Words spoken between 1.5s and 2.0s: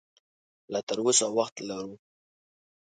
لرو